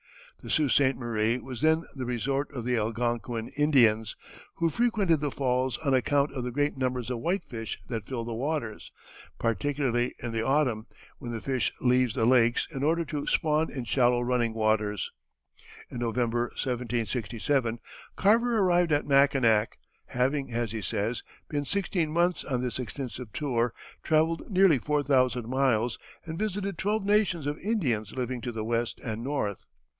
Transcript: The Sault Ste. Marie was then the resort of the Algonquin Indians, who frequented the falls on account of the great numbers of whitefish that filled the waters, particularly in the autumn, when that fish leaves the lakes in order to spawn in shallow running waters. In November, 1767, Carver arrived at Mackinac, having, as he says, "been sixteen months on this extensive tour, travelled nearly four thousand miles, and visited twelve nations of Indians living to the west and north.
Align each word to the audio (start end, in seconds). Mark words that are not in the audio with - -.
The 0.41 0.49
Sault 0.49 0.71
Ste. 0.71 0.95
Marie 0.95 1.37
was 1.37 1.61
then 1.61 1.83
the 1.93 2.05
resort 2.07 2.51
of 2.51 2.65
the 2.65 2.75
Algonquin 2.75 3.49
Indians, 3.55 4.15
who 4.55 4.71
frequented 4.71 5.19
the 5.19 5.29
falls 5.29 5.77
on 5.77 5.93
account 5.93 6.33
of 6.33 6.43
the 6.43 6.49
great 6.49 6.75
numbers 6.75 7.11
of 7.11 7.19
whitefish 7.19 7.77
that 7.89 8.07
filled 8.07 8.27
the 8.27 8.33
waters, 8.33 8.91
particularly 9.37 10.15
in 10.17 10.31
the 10.31 10.41
autumn, 10.41 10.87
when 11.19 11.31
that 11.33 11.43
fish 11.43 11.71
leaves 11.79 12.15
the 12.15 12.25
lakes 12.25 12.67
in 12.71 12.81
order 12.81 13.05
to 13.05 13.27
spawn 13.27 13.69
in 13.71 13.85
shallow 13.85 14.19
running 14.21 14.55
waters. 14.55 15.11
In 15.91 15.99
November, 15.99 16.45
1767, 16.55 17.77
Carver 18.15 18.57
arrived 18.57 18.91
at 18.91 19.05
Mackinac, 19.05 19.77
having, 20.07 20.51
as 20.51 20.71
he 20.71 20.81
says, 20.81 21.21
"been 21.49 21.65
sixteen 21.65 22.11
months 22.11 22.43
on 22.43 22.63
this 22.63 22.79
extensive 22.79 23.31
tour, 23.33 23.71
travelled 24.01 24.49
nearly 24.49 24.79
four 24.79 25.03
thousand 25.03 25.47
miles, 25.47 25.99
and 26.25 26.39
visited 26.39 26.79
twelve 26.79 27.05
nations 27.05 27.45
of 27.45 27.59
Indians 27.59 28.13
living 28.15 28.41
to 28.41 28.51
the 28.51 28.65
west 28.65 28.99
and 29.03 29.23
north. 29.23 29.67